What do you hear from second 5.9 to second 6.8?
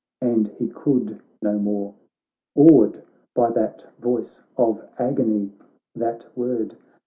that word.